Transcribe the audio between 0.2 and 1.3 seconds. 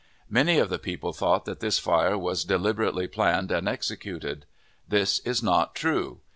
Many of the people